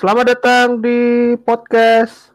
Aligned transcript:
Selamat 0.00 0.32
datang 0.32 0.80
di 0.80 0.96
podcast 1.44 2.32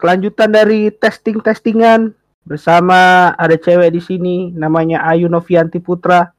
kelanjutan 0.00 0.48
dari 0.48 0.88
testing-testingan 0.88 2.16
bersama 2.40 3.28
ada 3.36 3.52
cewek 3.52 3.92
di 3.92 4.00
sini 4.00 4.36
namanya 4.56 5.04
Ayu 5.04 5.28
Novianti 5.28 5.76
Putra. 5.76 6.32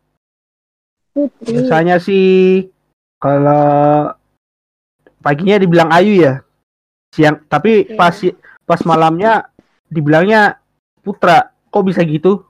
Putri. 1.13 1.61
Biasanya 1.61 2.01
sih 2.01 2.65
kalau 3.21 4.09
paginya 5.21 5.61
dibilang 5.61 5.93
Ayu 5.93 6.25
ya. 6.25 6.41
Siang 7.13 7.45
tapi 7.45 7.85
Oke. 7.85 7.93
pas 7.93 8.17
pas 8.65 8.81
malamnya 8.81 9.53
dibilangnya 9.93 10.57
Putra. 11.05 11.53
Kok 11.69 11.85
bisa 11.85 12.01
gitu? 12.01 12.41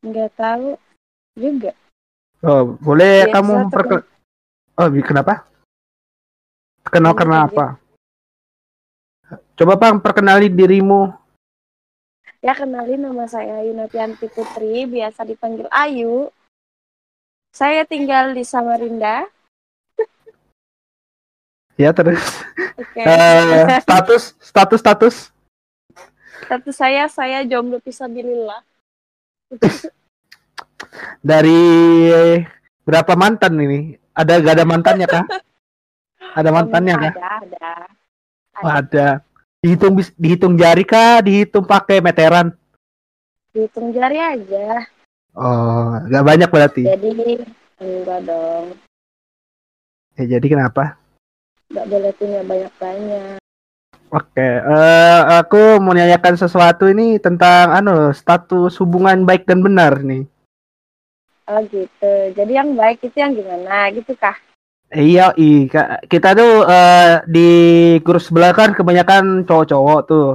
Nggak 0.00 0.40
tahu 0.40 0.72
juga. 1.36 1.76
Oh, 2.40 2.80
boleh 2.80 3.28
Biasa 3.28 3.34
kamu 3.36 3.54
perke 3.68 3.96
Oh, 4.80 4.88
kenapa? 5.04 5.51
Kenal 6.92 7.16
Biasa 7.16 7.20
karena 7.24 7.36
aja. 7.40 7.48
apa? 7.48 7.66
Coba 9.56 9.74
Bang 9.80 9.96
perkenalin 10.04 10.52
dirimu. 10.52 11.08
Ya 12.44 12.52
kenalin 12.52 13.00
nama 13.00 13.24
saya 13.24 13.64
Yunatianti 13.64 14.28
Putri, 14.28 14.84
biasa 14.84 15.24
dipanggil 15.24 15.70
Ayu. 15.72 16.28
Saya 17.48 17.88
tinggal 17.88 18.36
di 18.36 18.44
Samarinda. 18.44 19.24
Ya 21.80 21.96
terus 21.96 22.20
Oke. 22.76 23.00
Eh, 23.08 23.80
status 23.80 24.36
status 24.36 24.80
status 24.84 25.16
Status 26.42 26.76
saya 26.76 27.08
saya 27.08 27.40
jomblo 27.48 27.80
pisabilillah. 27.80 28.60
dari 31.24 31.56
berapa 32.84 33.16
mantan 33.16 33.56
ini? 33.56 33.96
Ada 34.12 34.42
gak 34.44 34.54
ada 34.60 34.66
mantannya 34.68 35.06
kah? 35.08 35.24
Ada 36.32 36.48
mantannya 36.48 36.94
kah? 36.96 37.12
Ada, 37.12 37.28
ada. 37.44 37.68
Oh, 38.60 38.72
ada. 38.72 39.08
Dihitung 39.62 39.94
dihitung 40.16 40.54
jari 40.56 40.82
kah? 40.82 41.20
Dihitung 41.20 41.68
pakai 41.68 42.00
meteran? 42.00 42.56
Dihitung 43.52 43.92
jari 43.92 44.18
aja. 44.18 44.88
Oh, 45.36 45.96
gak 46.08 46.24
banyak 46.24 46.48
berarti. 46.48 46.82
Jadi 46.88 47.40
enggak 47.80 48.20
dong. 48.24 48.76
Ya, 50.16 50.36
jadi 50.36 50.46
kenapa? 50.46 51.00
Enggak 51.72 51.86
boleh 51.88 52.12
punya 52.16 52.40
banyak-banyak. 52.44 53.40
Oke, 54.12 54.44
eh 54.44 55.20
aku 55.40 55.80
mau 55.80 55.96
nanyakan 55.96 56.36
sesuatu 56.36 56.84
ini 56.84 57.16
tentang 57.16 57.72
anu 57.72 58.12
status 58.12 58.76
hubungan 58.76 59.24
baik 59.24 59.48
dan 59.48 59.64
benar 59.64 60.04
nih. 60.04 60.28
Oh 61.48 61.64
gitu. 61.72 62.12
Jadi 62.36 62.52
yang 62.52 62.76
baik 62.76 63.00
itu 63.00 63.16
yang 63.16 63.32
gimana 63.32 63.88
gitu 63.96 64.12
kah? 64.20 64.36
Iya, 64.92 65.32
i 65.34 65.66
Ka- 65.66 66.04
kita 66.04 66.36
tuh 66.36 66.68
eh, 66.68 67.24
di 67.24 67.48
kursus 68.00 68.28
sebelah 68.28 68.52
kan 68.52 68.76
kebanyakan 68.76 69.42
cowok-cowok 69.42 70.00
tuh. 70.04 70.28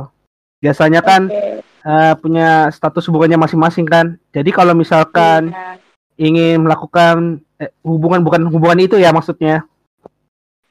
Biasanya 0.57 1.01
kan 1.01 1.29
Oke. 1.29 1.61
eh, 1.61 2.13
punya 2.17 2.65
status 2.69 3.05
hubungannya 3.05 3.37
masing-masing 3.37 3.85
kan. 3.85 4.17
Jadi 4.33 4.49
kalau 4.49 4.73
misalkan 4.73 5.53
Iya. 5.53 5.77
ingin 6.17 6.65
melakukan 6.65 7.37
eh, 7.57 7.69
hubungan 7.81 8.25
bukan 8.25 8.49
hubungan 8.49 8.81
itu 8.81 8.97
ya 8.97 9.13
maksudnya. 9.13 9.61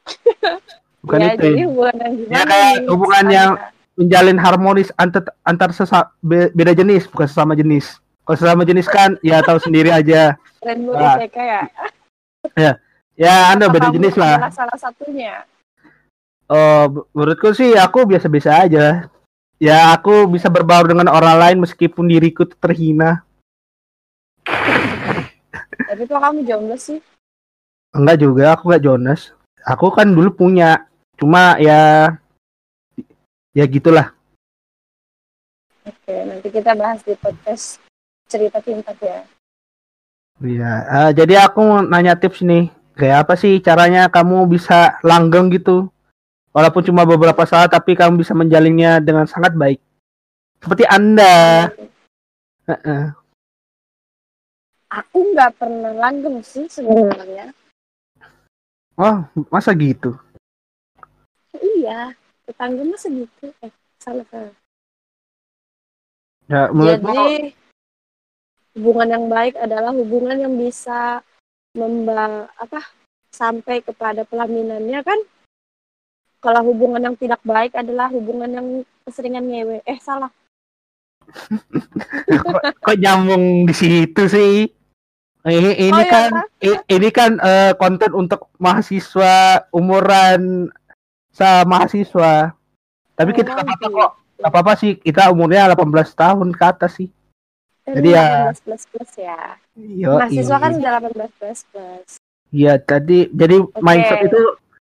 Bukan 1.03 1.23
ya, 1.23 1.39
itu. 1.39 1.47
jadi 1.47 1.63
ya. 1.63 1.67
hubungan 1.71 1.95
yang 1.97 2.15
gimana 2.19 2.43
kayak 2.45 2.67
nih? 2.75 2.89
hubungan 2.91 3.27
yang- 3.31 3.57
Menjalin 3.97 4.37
harmonis 4.37 4.93
antar 4.93 5.25
antar 5.41 5.73
sesa, 5.73 6.13
be- 6.21 6.53
beda 6.53 6.77
jenis 6.77 7.09
bukan 7.09 7.25
sesama 7.25 7.57
jenis. 7.57 7.97
Kalau 8.29 8.37
sesama 8.37 8.61
jenis 8.61 8.85
kan 8.85 9.17
ya 9.25 9.41
tahu 9.41 9.57
sendiri 9.57 9.89
aja. 9.89 10.37
Rainbow 10.61 10.93
Ah. 10.93 11.17
ITK 11.17 11.33
ya. 11.41 12.77
Ya 13.17 13.49
Anda 13.49 13.73
beda 13.73 13.89
jenis 13.89 14.13
lah. 14.13 14.37
salah 14.53 14.77
satunya. 14.77 15.49
Oh, 16.47 17.09
menurutku 17.17 17.51
sih 17.57 17.73
aku 17.75 18.05
biasa-biasa 18.05 18.69
aja. 18.69 19.09
Ya 19.57 19.91
aku 19.97 20.29
bisa 20.29 20.53
berbaur 20.53 20.85
dengan 20.85 21.09
orang 21.09 21.41
lain 21.41 21.59
meskipun 21.65 22.07
diriku 22.07 22.45
terhina. 22.45 23.25
Tapi 25.89 26.03
kok 26.05 26.21
kamu 26.21 26.45
jomblo 26.45 26.77
sih? 26.77 27.01
Enggak 27.97 28.21
juga, 28.21 28.53
aku 28.53 28.69
enggak 28.69 28.85
Jonas. 28.85 29.21
Aku 29.65 29.89
kan 29.91 30.13
dulu 30.13 30.31
punya, 30.31 30.85
cuma 31.17 31.57
ya 31.57 32.13
ya 33.57 33.65
gitulah. 33.65 34.13
Oke, 35.89 36.15
nanti 36.29 36.53
kita 36.53 36.77
bahas 36.77 37.01
di 37.01 37.17
podcast 37.17 37.81
cerita 38.29 38.61
tingkat 38.61 38.95
ya. 39.01 39.19
Iya, 40.45 40.73
eh, 40.85 41.11
jadi 41.17 41.49
aku 41.49 41.81
nanya 41.89 42.13
tips 42.21 42.45
nih. 42.45 42.69
Kayak 42.97 43.29
apa 43.29 43.35
sih 43.37 43.61
caranya 43.61 44.09
kamu 44.09 44.49
bisa 44.49 44.97
langgeng 45.05 45.53
gitu? 45.53 45.93
Walaupun 46.57 46.81
cuma 46.81 47.05
beberapa 47.05 47.45
saat 47.45 47.69
tapi 47.69 47.93
kamu 47.93 48.25
bisa 48.25 48.33
menjalinnya 48.33 49.05
dengan 49.05 49.29
sangat 49.29 49.53
baik. 49.53 49.77
Seperti 50.65 50.89
Anda. 50.89 51.69
Aku 54.89 55.19
nggak 55.37 55.61
pernah 55.61 55.93
langgeng 55.93 56.41
sih 56.41 56.65
sebenarnya. 56.73 57.53
Oh, 58.97 59.29
masa 59.53 59.77
gitu? 59.77 60.17
Iya, 61.53 62.17
tetangga 62.49 62.97
segitu. 62.97 63.53
Eh, 63.61 63.73
salah 64.01 64.25
salah. 64.33 64.57
Ya, 66.49 66.73
Jadi 66.73 67.53
hubungan 68.73 69.09
yang 69.13 69.27
baik 69.29 69.61
adalah 69.61 69.93
hubungan 69.93 70.41
yang 70.41 70.57
bisa 70.57 71.21
memba 71.77 72.49
apa 72.57 72.81
sampai 73.29 73.85
kepada 73.85 74.25
pelaminannya 74.25 75.01
kan. 75.05 75.21
Kalau 76.41 76.63
hubungan 76.65 77.03
yang 77.03 77.17
tidak 77.17 77.41
baik 77.43 77.75
adalah 77.75 78.09
hubungan 78.09 78.49
yang 78.49 78.67
keseringan 79.05 79.45
ngewe. 79.45 79.79
Eh 79.85 79.99
salah. 80.01 80.31
kok, 82.45 82.61
kok 82.81 82.97
nyambung 82.97 83.67
di 83.67 83.75
situ 83.75 84.23
sih? 84.31 84.55
Ini, 85.47 85.71
ini 85.79 85.95
Oh, 85.95 86.03
iya, 86.03 86.11
kan 86.11 86.31
Kak. 86.35 86.47
i- 86.59 86.85
ini 86.91 87.09
kan 87.11 87.39
eh, 87.39 87.73
konten 87.79 88.11
untuk 88.15 88.51
mahasiswa 88.59 89.63
umuran 89.71 90.71
sa 91.31 91.63
mahasiswa. 91.63 92.51
Tapi 93.15 93.31
kita 93.31 93.55
Oh, 93.55 93.63
nggak 93.63 93.67
apa-apa 93.67 93.87
gitu. 93.87 93.95
kok. 93.95 94.11
Nggak 94.37 94.51
apa-apa 94.53 94.73
sih. 94.75 94.93
Kita 94.99 95.23
umurnya 95.31 95.71
18 95.71 96.13
tahun 96.13 96.49
ke 96.51 96.65
atas 96.67 96.93
sih. 96.99 97.09
Jadi 97.87 98.09
ya- 98.11 98.51
18 98.51 98.67
plus 98.67 98.83
plus 98.91 99.13
ya. 99.15 99.39
Yo, 99.79 100.19
Mahasiswa 100.19 100.57
kan 100.59 100.71
udah 100.75 100.93
18 100.99 101.31
plus 101.39 101.61
plus. 101.71 102.09
Iya, 102.51 102.83
tadi 102.83 103.31
jadi 103.31 103.63
mindset 103.79 104.27
itu 104.27 104.43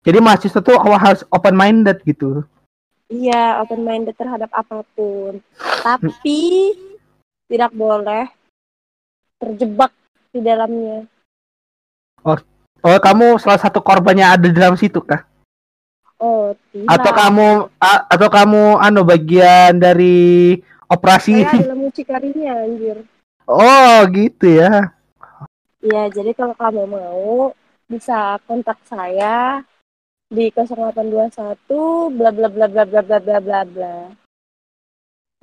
jadi 0.05 0.19
mahasiswa 0.23 0.61
tuh 0.63 0.79
harus 0.79 1.23
open 1.33 1.55
minded 1.59 1.99
gitu. 2.07 2.47
Iya, 3.11 3.63
open 3.63 3.83
minded 3.83 4.15
terhadap 4.15 4.51
apa 4.55 4.87
pun. 4.95 5.43
Tapi 5.83 6.39
tidak 7.51 7.73
boleh 7.75 8.31
terjebak 9.43 9.91
di 10.31 10.41
dalamnya. 10.43 11.07
Oh, 12.25 12.99
kamu 13.01 13.41
salah 13.41 13.61
satu 13.61 13.81
korbannya 13.81 14.29
ada 14.29 14.47
di 14.47 14.57
dalam 14.57 14.77
situ 14.77 15.01
kah? 15.01 15.25
Oh, 16.21 16.53
tidak. 16.69 16.89
Atau 16.89 17.13
kamu 17.17 17.49
a- 17.81 18.05
atau 18.13 18.29
kamu 18.29 18.63
anu 18.81 19.01
bagian 19.09 19.77
dari 19.81 20.57
operasi? 20.89 21.45
Saya 21.45 21.65
adalah 21.65 21.79
mucikarinya, 21.79 22.53
anjir. 22.65 22.99
Oh, 23.45 23.99
gitu 24.13 24.61
ya. 24.61 24.93
Iya, 25.85 26.09
jadi 26.09 26.33
kalau 26.33 26.57
kamu 26.57 26.83
mau 26.89 27.53
bisa 27.85 28.41
kontak 28.49 28.81
saya 28.89 29.61
di 30.33 30.49
0821 30.49 32.17
bla 32.17 32.33
bla 32.33 32.49
bla 32.49 32.67
bla 32.67 32.85
bla 32.89 33.03
bla 33.05 33.19
bla 33.21 33.39
bla 33.39 33.61
bla. 33.69 33.97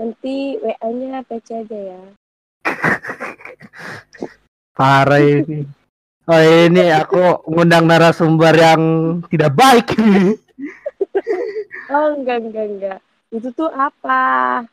Nanti 0.01 0.57
WA-nya 0.57 1.21
PC 1.29 1.47
aja 1.61 1.77
ya. 1.77 2.01
Parah 4.77 5.21
ini. 5.21 5.61
Oh 6.25 6.41
ini 6.41 6.89
aku 6.89 7.45
ngundang 7.49 7.85
narasumber 7.85 8.53
yang 8.57 8.81
tidak 9.29 9.53
baik 9.53 9.93
ini. 9.97 10.38
Oh, 11.91 12.15
enggak 12.15 12.39
enggak 12.39 12.65
enggak. 12.71 12.99
Itu 13.35 13.51
tuh 13.51 13.67
apa? 13.67 14.63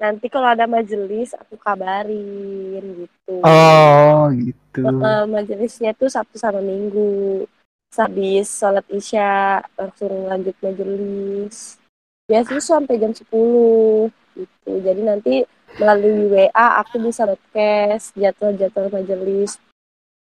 Nanti 0.00 0.32
kalau 0.32 0.48
ada 0.48 0.64
majelis 0.64 1.36
aku 1.36 1.60
kabarin 1.60 3.04
gitu. 3.04 3.44
Oh 3.44 4.32
gitu. 4.32 4.80
Eh, 4.88 5.24
majelisnya 5.28 5.92
tuh 5.92 6.08
Sabtu 6.08 6.40
sama 6.40 6.64
Minggu. 6.64 7.44
Habis 7.92 8.48
sholat 8.48 8.86
Isya 8.88 9.60
langsung 9.76 10.24
lanjut 10.24 10.56
majelis. 10.64 11.76
Biasanya 12.24 12.62
sampai 12.64 12.96
jam 12.96 13.12
10 13.12 14.08
gitu. 14.40 14.70
Jadi 14.80 15.00
nanti 15.04 15.34
melalui 15.76 16.32
WA 16.32 16.66
aku 16.80 16.96
bisa 17.04 17.28
podcast 17.28 18.16
jadwal-jadwal 18.16 18.88
majelis. 18.88 19.60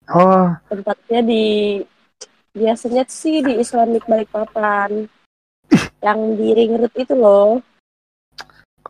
Oh 0.08 0.56
Tempatnya 0.72 1.20
di 1.20 1.84
biasanya 2.56 3.05
sih 3.12 3.44
di 3.44 3.61
Islamic 3.61 4.08
Balikpapan. 4.08 5.05
Yang 6.06 6.20
di 6.40 6.49
ring 6.56 6.81
road 6.81 6.94
itu 6.96 7.12
loh. 7.12 7.61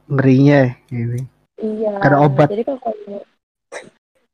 Ngerinya 0.06 0.74
ini. 0.90 1.20
Iya. 1.56 1.94
Ada 2.02 2.16
obat. 2.20 2.48
Jadi 2.52 2.62
kalau 2.66 2.80
kamu 2.82 3.18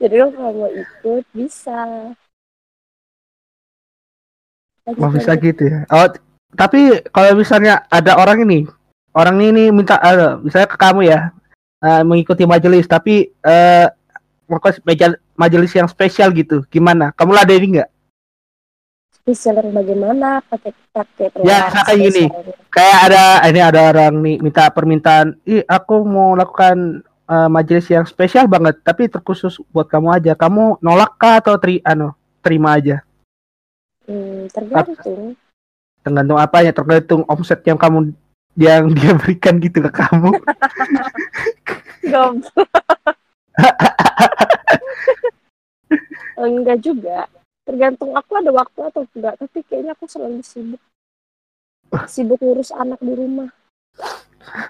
jadi 0.03 0.15
kalau 0.19 0.33
kamu 0.35 0.51
mau 0.59 0.71
ikut 0.75 1.25
bisa. 1.31 1.79
Lanjut, 4.83 4.99
Oh 4.99 5.11
bisa 5.15 5.33
gitu 5.39 5.63
ya. 5.63 5.87
Oh 5.95 6.11
tapi 6.53 7.01
kalau 7.15 7.39
misalnya 7.39 7.87
ada 7.87 8.19
orang 8.19 8.43
ini, 8.43 8.67
orang 9.15 9.39
ini 9.41 9.71
minta, 9.73 9.97
uh, 10.03 10.37
misalnya 10.43 10.69
ke 10.69 10.77
kamu 10.77 11.01
ya, 11.09 11.33
eh, 11.81 12.03
mengikuti 12.05 12.45
majelis, 12.45 12.85
tapi 12.85 13.33
eh 13.41 13.89
meja- 14.85 15.21
majelis 15.33 15.73
yang 15.73 15.89
spesial 15.89 16.29
gitu, 16.37 16.61
gimana? 16.69 17.09
Kamu 17.17 17.33
ladenin 17.33 17.81
nggak? 17.81 17.89
Spesial 17.89 17.92
yang 19.23 19.71
bagaimana? 19.71 20.43
Pakai 20.51 20.75
pakai 20.91 21.31
Ya, 21.47 21.71
misalkan 21.71 21.97
gini. 22.03 22.25
Kayak 22.75 22.99
ada 23.07 23.25
ini 23.47 23.61
ada 23.63 23.81
orang 23.95 24.15
nih 24.19 24.37
minta 24.43 24.67
permintaan, 24.67 25.39
ih 25.47 25.63
aku 25.63 26.03
mau 26.03 26.35
lakukan 26.35 27.07
eh, 27.07 27.49
majelis 27.49 27.87
yang 27.87 28.03
spesial 28.03 28.51
banget, 28.51 28.83
tapi 28.83 29.07
terkhusus 29.07 29.63
buat 29.71 29.87
kamu 29.87 30.19
aja. 30.19 30.33
Kamu 30.35 30.83
nolak 30.83 31.15
kah 31.23 31.39
atau 31.39 31.55
tri, 31.55 31.79
ano, 31.87 32.19
terima 32.43 32.75
aja? 32.75 32.99
Hmm, 34.11 34.51
tergantung. 34.51 35.39
Tergantung 36.03 36.39
apa 36.43 36.67
ya, 36.67 36.75
tergantung 36.75 37.23
omset 37.31 37.63
yang 37.63 37.79
kamu 37.79 38.11
yang 38.59 38.91
dia 38.91 39.15
berikan 39.15 39.63
gitu 39.63 39.87
ke 39.87 39.91
kamu. 40.03 40.35
Goblok. 42.11 42.67
enggak 46.43 46.83
juga. 46.83 47.31
Tergantung 47.73 48.13
aku 48.13 48.33
ada 48.37 48.53
waktu 48.53 48.81
atau 48.93 49.03
enggak. 49.17 49.35
Tapi 49.41 49.59
kayaknya 49.65 49.97
aku 49.97 50.05
selalu 50.05 50.45
sibuk. 50.45 50.83
Sibuk 52.05 52.37
ngurus 52.45 52.69
anak 52.77 53.01
di 53.01 53.17
rumah. 53.17 53.49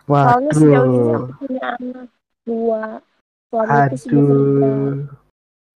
Soalnya 0.06 0.50
sejauh 0.54 0.86
ini 0.86 0.98
Waduh. 1.02 1.18
aku 1.18 1.32
punya 1.42 1.64
anak 1.82 2.08
dua. 2.46 2.82
Suami 3.50 3.74
itu 3.90 3.96
sibuk. 4.06 4.22
Aduh. 4.22 4.94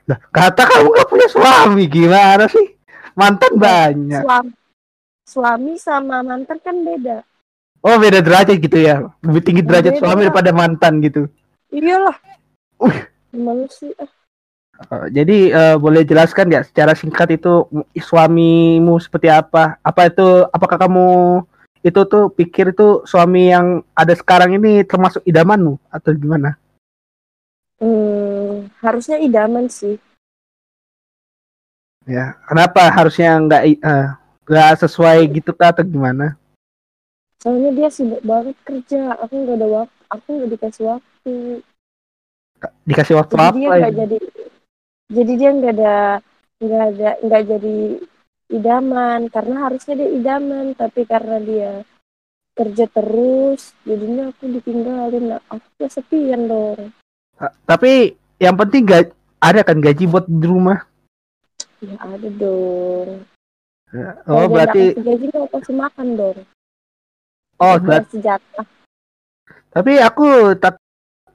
Lah, 0.06 0.18
kata 0.30 0.62
kamu 0.70 0.88
gak 0.94 1.08
punya 1.10 1.26
suami, 1.26 1.82
gimana 1.90 2.46
sih? 2.46 2.78
Mantan 3.18 3.52
banyak. 3.58 4.22
Suami, 4.22 4.52
suami 5.26 5.72
sama 5.82 6.22
mantan 6.22 6.62
kan 6.62 6.78
beda. 6.86 7.26
Oh, 7.82 7.98
beda 7.98 8.22
derajat 8.22 8.62
gitu 8.62 8.78
ya. 8.78 9.10
Lebih 9.26 9.42
tinggi 9.42 9.62
derajat 9.66 9.98
Beda. 9.98 10.02
suami 10.06 10.20
daripada 10.30 10.50
mantan 10.54 11.02
gitu. 11.02 11.26
Iyalah. 11.74 12.14
Uh. 12.78 12.98
Gimana 13.34 13.66
sih? 13.66 13.90
Oh, 14.76 15.08
jadi 15.08 15.38
eh, 15.56 15.76
boleh 15.80 16.04
jelaskan 16.04 16.52
nggak 16.52 16.68
secara 16.68 16.92
singkat 16.92 17.40
itu 17.40 17.64
suamimu 17.96 19.00
seperti 19.00 19.32
apa? 19.32 19.80
Apa 19.80 20.12
itu 20.12 20.44
apakah 20.52 20.76
kamu 20.76 21.08
itu 21.80 22.00
tuh 22.04 22.28
pikir 22.28 22.76
itu 22.76 23.00
suami 23.08 23.48
yang 23.48 23.80
ada 23.96 24.12
sekarang 24.12 24.60
ini 24.60 24.84
termasuk 24.84 25.24
idamanmu 25.24 25.80
atau 25.88 26.12
gimana? 26.12 26.60
Hmm, 27.80 28.68
harusnya 28.84 29.16
idaman 29.16 29.72
sih. 29.72 29.96
Ya, 32.06 32.36
kenapa 32.46 32.86
harusnya 32.92 33.34
nggak 33.40 33.62
eh, 33.80 34.08
nggak 34.46 34.70
sesuai 34.84 35.18
gitu 35.40 35.56
kah 35.56 35.72
atau 35.72 35.82
gimana? 35.82 36.36
Soalnya 37.40 37.72
dia 37.72 37.88
sibuk 37.88 38.20
banget 38.20 38.56
kerja. 38.60 39.16
Aku 39.24 39.34
nggak 39.40 39.56
ada 39.56 39.68
waktu. 39.72 40.00
Aku 40.12 40.26
nggak 40.36 40.50
dikasih 40.52 40.84
waktu. 40.84 41.34
Dikasih 42.84 43.14
waktu 43.18 43.34
Jadi 43.36 43.46
apa? 43.46 43.56
dia 43.56 43.88
ya? 43.88 43.88
jadi. 44.04 44.16
Jadi 45.06 45.32
dia 45.38 45.50
nggak 45.54 45.74
ada 45.78 45.96
nggak 46.58 46.84
ada 46.92 47.10
nggak 47.22 47.42
jadi 47.46 47.76
idaman. 48.50 49.20
Karena 49.30 49.56
harusnya 49.68 49.94
dia 49.98 50.10
idaman 50.10 50.66
tapi 50.74 51.02
karena 51.06 51.36
dia 51.42 51.70
kerja 52.56 52.84
terus 52.88 53.76
jadinya 53.84 54.32
aku 54.32 54.44
ditinggalin. 54.48 55.24
Nah, 55.36 55.40
aku 55.52 55.66
kesepian 55.78 56.48
dong. 56.48 56.90
Ah, 57.36 57.52
Tapi 57.68 58.16
yang 58.40 58.56
penting 58.56 58.88
gak 58.88 59.12
ada 59.40 59.60
kan 59.60 59.76
gaji 59.80 60.08
buat 60.08 60.24
di 60.24 60.46
rumah. 60.48 60.80
ya 61.84 61.92
ada 62.00 62.28
dong. 62.32 63.20
Oh, 63.92 64.12
Kalau 64.24 64.40
dia 64.48 64.52
berarti 64.52 64.82
gaji 64.96 65.24
nggak 65.28 65.50
kasih 65.52 65.76
makan 65.76 66.08
dong. 66.16 66.38
Oh, 67.60 67.76
berarti 67.76 68.16
sejatah 68.16 68.64
tapi 69.76 70.00
aku 70.00 70.56
tak 70.56 70.80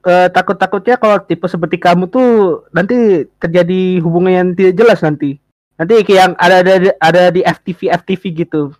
eh, 0.06 0.28
takut-takutnya 0.30 0.96
kalau 0.98 1.18
tipe 1.22 1.46
seperti 1.46 1.78
kamu 1.78 2.10
tuh 2.10 2.62
nanti 2.74 3.26
terjadi 3.38 4.00
hubungan 4.02 4.32
yang 4.32 4.54
tidak 4.54 4.74
jelas 4.78 5.02
nanti. 5.02 5.38
Nanti 5.78 5.94
kayak 6.04 6.18
yang 6.18 6.34
ada 6.38 6.56
ada 6.62 6.74
ada 7.00 7.30
di 7.34 7.42
FTV 7.42 7.90
FTV 8.02 8.22
gitu. 8.46 8.72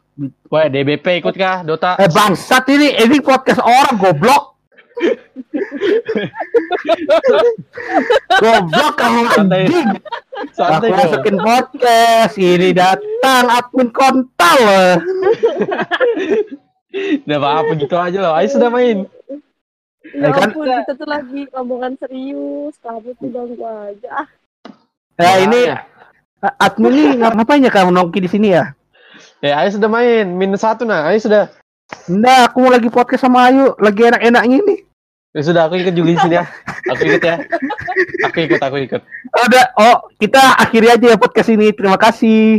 Wah, 0.53 0.69
DBP 0.69 1.25
ikut 1.25 1.33
kah 1.33 1.65
Dota? 1.65 1.97
Eh 1.97 2.13
bangsat 2.13 2.69
ini 2.69 2.93
ini 3.01 3.17
podcast 3.25 3.65
orang 3.65 3.97
goblok. 3.97 4.53
goblok 8.45 8.93
kamu 9.01 9.25
anjing. 9.33 9.89
Santai 10.53 10.93
Aku 10.93 11.01
masukin 11.01 11.41
podcast 11.41 12.37
ini 12.37 12.77
datang 12.77 13.49
admin 13.49 13.89
kontal. 13.89 14.61
Udah 17.25 17.41
apa 17.41 17.73
gitu 17.81 17.97
aja 17.97 18.21
loh. 18.21 18.37
Ayo 18.37 18.53
sudah 18.53 18.69
main. 18.69 19.09
Ya 20.13 20.29
Eh, 20.29 20.33
kan- 20.33 20.53
ampun 20.53 20.67
kita 20.69 20.93
tuh 20.95 21.09
lagi 21.09 21.41
ngomongan 21.51 21.93
serius 21.97 22.75
kamu 22.79 23.11
tuh 23.17 23.29
ganggu 23.29 23.65
aja 23.65 24.09
ah 24.25 24.29
Ya 25.17 25.33
ini 25.41 25.61
Makanya. 25.69 26.57
admin 26.59 26.93
nih 26.93 27.09
ngap- 27.21 27.35
ngapain 27.37 27.63
ya 27.63 27.71
kamu 27.71 27.91
nongki 27.93 28.19
di 28.19 28.31
sini 28.33 28.49
ya? 28.57 28.73
Ya, 29.39 29.61
ayo 29.61 29.71
sudah 29.71 29.87
main. 29.87 30.27
Minus 30.27 30.65
satu 30.65 30.83
nah. 30.83 31.05
Ayo 31.07 31.21
sudah. 31.21 31.53
Nah, 32.09 32.49
aku 32.49 32.65
mau 32.65 32.73
lagi 32.73 32.89
podcast 32.89 33.23
sama 33.23 33.47
Ayu, 33.47 33.77
lagi 33.77 34.09
enak-enaknya 34.09 34.59
nih. 34.65 34.81
Ya 35.33 35.41
sudah, 35.45 35.63
aku 35.69 35.79
ikut 35.79 35.95
juga 35.95 36.09
di 36.11 36.19
sini 36.19 36.35
ya. 36.41 36.45
Aku 36.89 37.03
ikut 37.05 37.23
ya. 37.23 37.37
Aku 38.27 38.39
ikut, 38.41 38.59
aku 38.59 38.77
ikut. 38.83 39.03
Udah, 39.31 39.65
oh 39.77 39.97
kita 40.17 40.41
akhiri 40.59 40.89
aja 40.91 41.07
ya 41.13 41.17
podcast 41.17 41.53
ini. 41.53 41.71
Terima 41.71 42.01
kasih. 42.01 42.59